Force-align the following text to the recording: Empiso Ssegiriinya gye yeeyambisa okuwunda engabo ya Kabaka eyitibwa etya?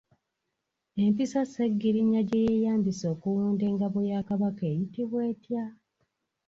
Empiso 1.03 1.39
Ssegiriinya 1.45 2.21
gye 2.29 2.39
yeeyambisa 2.45 3.05
okuwunda 3.13 3.63
engabo 3.71 3.99
ya 4.09 4.19
Kabaka 4.29 4.63
eyitibwa 4.71 5.19
etya? 5.31 5.63